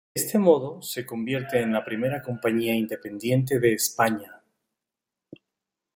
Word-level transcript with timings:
De 0.15 0.19
este 0.23 0.39
modo 0.39 0.81
se 0.81 1.05
convierte 1.05 1.61
en 1.61 1.73
la 1.73 1.85
primera 1.85 2.23
compañía 2.23 2.73
independiente 2.73 3.59
de 3.59 3.73
España. 3.75 4.41